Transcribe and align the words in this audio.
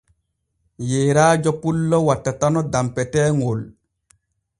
Yeerajo 0.91 1.51
pullo 1.65 1.97
wattatano 2.07 2.61
danpeteeŋol. 2.71 3.61